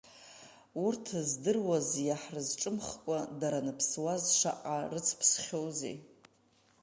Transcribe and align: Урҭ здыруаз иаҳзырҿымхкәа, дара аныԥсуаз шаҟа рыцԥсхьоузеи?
Урҭ 0.85 1.05
здыруаз 1.29 1.89
иаҳзырҿымхкәа, 2.07 3.17
дара 3.39 3.59
аныԥсуаз 3.61 4.23
шаҟа 4.37 4.77
рыцԥсхьоузеи? 4.91 5.95